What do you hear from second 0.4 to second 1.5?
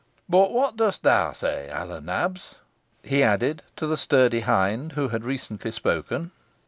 whot dust theaw